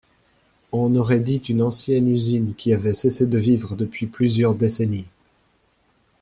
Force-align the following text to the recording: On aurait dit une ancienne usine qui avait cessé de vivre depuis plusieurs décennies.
On 0.71 0.95
aurait 0.95 1.19
dit 1.19 1.37
une 1.37 1.61
ancienne 1.61 2.09
usine 2.09 2.55
qui 2.55 2.73
avait 2.73 2.95
cessé 2.95 3.27
de 3.27 3.37
vivre 3.37 3.75
depuis 3.75 4.07
plusieurs 4.07 4.55
décennies. 4.55 5.05